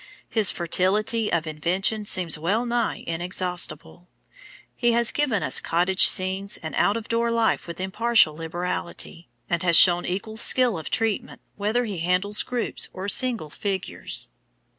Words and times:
His 0.27 0.49
fertility 0.49 1.31
of 1.31 1.45
invention 1.45 2.07
seems 2.07 2.35
well 2.35 2.65
nigh 2.65 3.03
inexhaustible. 3.05 4.09
He 4.75 4.93
has 4.93 5.11
given 5.11 5.43
us 5.43 5.59
cottage 5.59 6.07
scenes 6.07 6.57
and 6.57 6.73
out 6.73 6.97
of 6.97 7.07
door 7.07 7.29
life 7.29 7.67
with 7.67 7.79
impartial 7.79 8.33
liberality, 8.35 9.29
and 9.47 9.61
has 9.61 9.75
shown 9.77 10.07
equal 10.07 10.37
skill 10.37 10.75
of 10.79 10.89
treatment, 10.89 11.39
whether 11.55 11.85
he 11.85 11.99
handles 11.99 12.41
groups 12.41 12.89
or 12.93 13.07
single 13.07 13.51
figures. 13.51 14.31